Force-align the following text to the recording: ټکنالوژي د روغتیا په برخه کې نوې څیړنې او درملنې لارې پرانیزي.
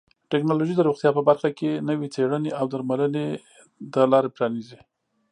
ټکنالوژي 0.31 0.73
د 0.77 0.81
روغتیا 0.87 1.09
په 1.17 1.21
برخه 1.29 1.49
کې 1.59 1.81
نوې 1.89 2.07
څیړنې 2.15 2.51
او 2.59 2.65
درملنې 2.73 3.25
لارې 4.11 4.29
پرانیزي. 4.35 4.79